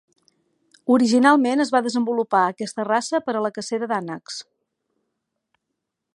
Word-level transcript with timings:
Originalment 0.95 1.61
es 1.65 1.73
va 1.75 1.81
desenvolupar 1.89 2.41
aquesta 2.55 2.87
raça 2.91 3.23
per 3.29 3.37
a 3.37 3.45
la 3.49 3.53
cacera 3.59 3.93
d'ànecs. 3.93 4.43